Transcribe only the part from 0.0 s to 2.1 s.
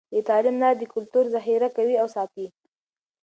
د تعلیم لاره د کلتور ذخیره کوي او